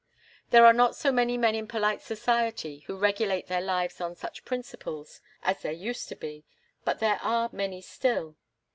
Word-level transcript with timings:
There 0.49 0.65
are 0.65 0.73
not 0.73 0.95
so 0.95 1.11
many 1.11 1.37
men 1.37 1.53
in 1.53 1.67
polite 1.67 2.01
society 2.01 2.79
who 2.87 2.97
regulate 2.97 3.45
their 3.45 3.61
lives 3.61 4.01
on 4.01 4.15
such 4.15 4.45
principles 4.45 5.21
as 5.43 5.61
there 5.61 5.71
used 5.71 6.09
to 6.09 6.15
be, 6.15 6.43
but 6.83 6.97
there 6.97 7.19
are 7.21 7.49
many 7.53 7.81
still. 7.83 8.35